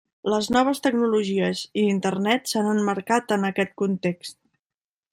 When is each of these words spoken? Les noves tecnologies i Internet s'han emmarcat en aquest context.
Les 0.33 0.47
noves 0.53 0.79
tecnologies 0.85 1.61
i 1.83 1.85
Internet 1.97 2.51
s'han 2.53 2.73
emmarcat 2.75 3.37
en 3.39 3.49
aquest 3.53 3.81
context. 3.85 4.39